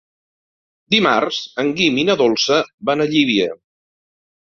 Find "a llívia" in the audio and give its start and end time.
3.07-3.55